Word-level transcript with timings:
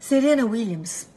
Serena 0.00 0.46
Williams 0.46 1.10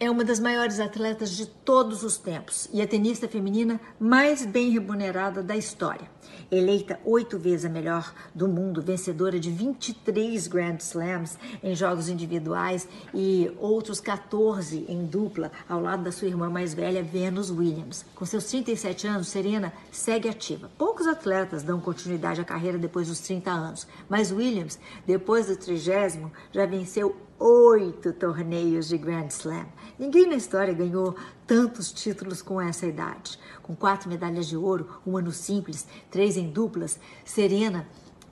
é 0.00 0.10
uma 0.10 0.24
das 0.24 0.40
maiores 0.40 0.80
atletas 0.80 1.30
de 1.30 1.46
todos 1.46 2.02
os 2.02 2.18
tempos 2.18 2.68
e 2.72 2.82
a 2.82 2.86
tenista 2.86 3.28
feminina 3.28 3.80
mais 3.98 4.44
bem 4.44 4.70
remunerada 4.70 5.40
da 5.40 5.56
história. 5.56 6.10
Eleita 6.50 6.98
oito 7.04 7.38
vezes 7.38 7.64
a 7.64 7.68
melhor 7.68 8.12
do 8.34 8.48
mundo, 8.48 8.82
vencedora 8.82 9.38
de 9.38 9.52
23 9.52 10.48
Grand 10.48 10.78
Slams 10.78 11.38
em 11.62 11.76
jogos 11.76 12.08
individuais 12.08 12.88
e 13.14 13.52
outros 13.60 14.00
14 14.00 14.84
em 14.88 15.06
dupla, 15.06 15.52
ao 15.68 15.80
lado 15.80 16.02
da 16.02 16.10
sua 16.10 16.26
irmã 16.26 16.50
mais 16.50 16.74
velha, 16.74 17.04
Venus 17.04 17.52
Williams. 17.52 18.04
Com 18.16 18.26
seus 18.26 18.46
37 18.46 19.06
anos, 19.06 19.28
Serena 19.28 19.72
segue 19.92 20.28
ativa. 20.28 20.68
Poucos 20.76 21.06
atletas 21.06 21.62
dão 21.62 21.80
continuidade 21.80 22.40
à 22.40 22.44
carreira 22.44 22.78
depois 22.78 23.06
dos 23.06 23.20
30 23.20 23.48
anos, 23.48 23.86
mas 24.08 24.32
Williams, 24.32 24.76
depois 25.06 25.46
do 25.46 25.56
trigésimo, 25.56 26.32
já 26.52 26.66
venceu 26.66 27.14
oito 27.38 28.12
torneios 28.12 28.88
de 28.88 28.96
Grand 28.96 29.26
Slam. 29.28 29.66
Ninguém 29.98 30.28
na 30.28 30.36
história 30.36 30.72
ganhou 30.72 31.16
tantos 31.46 31.92
títulos 31.92 32.42
com 32.42 32.60
essa 32.60 32.86
idade. 32.86 33.38
Com 33.62 33.74
quatro 33.74 34.08
medalhas 34.08 34.46
de 34.46 34.56
ouro, 34.56 34.88
uma 35.06 35.20
no 35.20 35.32
simples, 35.32 35.86
três 36.10 36.36
em 36.36 36.50
duplas, 36.50 36.98
Serena 37.24 37.86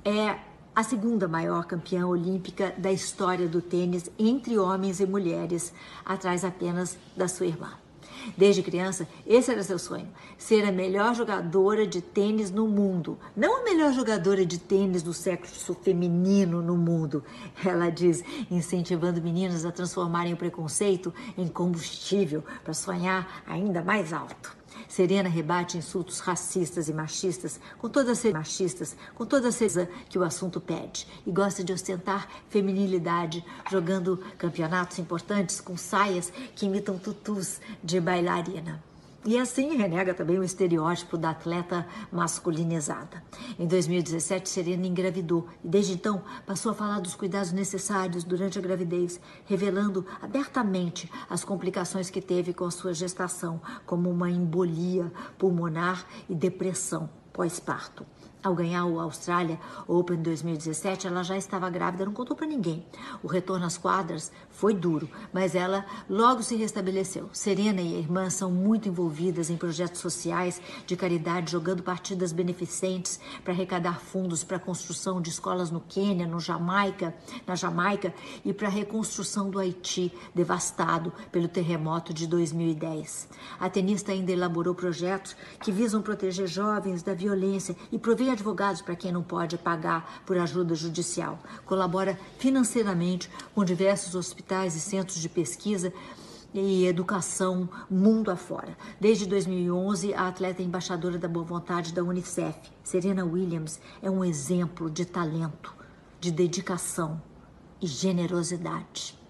é 0.04 0.38
a 0.74 0.82
segunda 0.82 1.28
maior 1.28 1.64
campeã 1.66 2.06
olímpica 2.06 2.74
da 2.78 2.90
história 2.90 3.46
do 3.46 3.60
tênis 3.60 4.10
entre 4.18 4.58
homens 4.58 5.00
e 5.00 5.06
mulheres, 5.06 5.72
atrás 6.04 6.44
apenas 6.44 6.98
da 7.16 7.28
sua 7.28 7.46
irmã. 7.46 7.70
Desde 8.36 8.62
criança, 8.62 9.06
esse 9.26 9.50
era 9.50 9.62
seu 9.62 9.78
sonho: 9.78 10.08
ser 10.38 10.64
a 10.64 10.72
melhor 10.72 11.14
jogadora 11.14 11.86
de 11.86 12.00
tênis 12.00 12.50
no 12.50 12.66
mundo. 12.66 13.18
Não 13.36 13.60
a 13.60 13.64
melhor 13.64 13.92
jogadora 13.92 14.44
de 14.44 14.58
tênis 14.58 15.02
do 15.02 15.12
sexo 15.12 15.74
feminino 15.74 16.62
no 16.62 16.76
mundo. 16.76 17.24
Ela 17.64 17.90
diz, 17.90 18.24
incentivando 18.50 19.22
meninas 19.22 19.64
a 19.64 19.72
transformarem 19.72 20.32
o 20.32 20.36
preconceito 20.36 21.12
em 21.36 21.48
combustível 21.48 22.42
para 22.62 22.74
sonhar 22.74 23.42
ainda 23.46 23.82
mais 23.82 24.12
alto. 24.12 24.61
Serena 24.92 25.26
rebate 25.26 25.78
insultos 25.78 26.18
racistas 26.18 26.86
e 26.86 26.92
machistas 26.92 27.58
com 27.78 27.88
toda 27.88 28.12
a 28.12 28.32
machistas, 28.34 28.94
com 29.14 29.24
toda 29.24 29.48
a 29.48 29.50
certeza 29.50 29.88
que 30.06 30.18
o 30.18 30.22
assunto 30.22 30.60
pede 30.60 31.08
e 31.26 31.30
gosta 31.30 31.64
de 31.64 31.72
ostentar 31.72 32.28
feminilidade, 32.50 33.42
jogando 33.70 34.18
campeonatos 34.36 34.98
importantes 34.98 35.62
com 35.62 35.78
saias 35.78 36.30
que 36.54 36.66
imitam 36.66 36.98
tutus 36.98 37.58
de 37.82 37.98
bailarina. 38.02 38.91
E 39.24 39.38
assim 39.38 39.76
renega 39.76 40.12
também 40.12 40.36
o 40.36 40.42
estereótipo 40.42 41.16
da 41.16 41.30
atleta 41.30 41.86
masculinizada. 42.10 43.22
Em 43.56 43.68
2017, 43.68 44.48
Serena 44.48 44.84
engravidou 44.84 45.46
e 45.62 45.68
desde 45.68 45.92
então 45.92 46.24
passou 46.44 46.72
a 46.72 46.74
falar 46.74 46.98
dos 46.98 47.14
cuidados 47.14 47.52
necessários 47.52 48.24
durante 48.24 48.58
a 48.58 48.62
gravidez, 48.62 49.20
revelando 49.44 50.04
abertamente 50.20 51.08
as 51.30 51.44
complicações 51.44 52.10
que 52.10 52.20
teve 52.20 52.52
com 52.52 52.64
a 52.64 52.70
sua 52.72 52.92
gestação, 52.92 53.60
como 53.86 54.10
uma 54.10 54.28
embolia 54.28 55.12
pulmonar 55.38 56.04
e 56.28 56.34
depressão 56.34 57.21
pós-parto. 57.32 58.06
Ao 58.42 58.56
ganhar 58.56 58.86
o 58.86 58.98
Austrália 58.98 59.56
Open 59.86 60.20
2017, 60.20 61.06
ela 61.06 61.22
já 61.22 61.36
estava 61.36 61.70
grávida, 61.70 62.04
não 62.04 62.12
contou 62.12 62.36
para 62.36 62.44
ninguém. 62.44 62.84
O 63.22 63.28
retorno 63.28 63.64
às 63.64 63.78
quadras 63.78 64.32
foi 64.50 64.74
duro, 64.74 65.08
mas 65.32 65.54
ela 65.54 65.86
logo 66.10 66.42
se 66.42 66.56
restabeleceu. 66.56 67.30
Serena 67.32 67.80
e 67.80 67.94
a 67.94 67.98
irmã 68.00 68.28
são 68.30 68.50
muito 68.50 68.88
envolvidas 68.88 69.48
em 69.48 69.56
projetos 69.56 70.00
sociais 70.00 70.60
de 70.84 70.96
caridade, 70.96 71.52
jogando 71.52 71.84
partidas 71.84 72.32
beneficentes 72.32 73.20
para 73.44 73.52
arrecadar 73.52 74.00
fundos 74.00 74.42
para 74.42 74.56
a 74.56 74.60
construção 74.60 75.20
de 75.22 75.30
escolas 75.30 75.70
no 75.70 75.80
Quênia, 75.80 76.26
no 76.26 76.40
Jamaica, 76.40 77.14
na 77.46 77.54
Jamaica 77.54 78.12
e 78.44 78.52
para 78.52 78.66
a 78.66 78.72
reconstrução 78.72 79.50
do 79.50 79.60
Haiti, 79.60 80.12
devastado 80.34 81.12
pelo 81.30 81.46
terremoto 81.46 82.12
de 82.12 82.26
2010. 82.26 83.28
A 83.60 83.70
tenista 83.70 84.10
ainda 84.10 84.32
elaborou 84.32 84.74
projetos 84.74 85.36
que 85.60 85.70
visam 85.70 86.02
proteger 86.02 86.48
jovens 86.48 87.04
da 87.04 87.14
violência 87.22 87.76
e 87.90 87.98
prover 87.98 88.32
advogados 88.32 88.82
para 88.82 88.96
quem 88.96 89.12
não 89.12 89.22
pode 89.22 89.56
pagar 89.56 90.22
por 90.26 90.36
ajuda 90.36 90.74
judicial. 90.74 91.38
Colabora 91.64 92.18
financeiramente 92.38 93.30
com 93.54 93.64
diversos 93.64 94.14
hospitais 94.14 94.74
e 94.74 94.80
centros 94.80 95.18
de 95.18 95.28
pesquisa 95.28 95.92
e 96.52 96.86
educação 96.86 97.68
mundo 97.90 98.30
afora. 98.30 98.76
Desde 99.00 99.26
2011, 99.26 100.12
a 100.14 100.28
atleta 100.28 100.62
embaixadora 100.62 101.18
da 101.18 101.28
boa 101.28 101.44
vontade 101.44 101.92
da 101.92 102.02
Unicef. 102.02 102.58
Serena 102.82 103.24
Williams 103.24 103.80
é 104.02 104.10
um 104.10 104.24
exemplo 104.24 104.90
de 104.90 105.04
talento, 105.04 105.74
de 106.20 106.30
dedicação 106.30 107.22
e 107.80 107.86
generosidade. 107.86 109.21